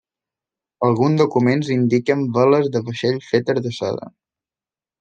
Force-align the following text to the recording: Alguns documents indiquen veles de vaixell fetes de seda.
Alguns 0.87 1.21
documents 1.23 1.69
indiquen 1.75 2.25
veles 2.39 2.73
de 2.77 2.83
vaixell 2.89 3.23
fetes 3.29 3.63
de 3.69 3.77
seda. 3.79 4.13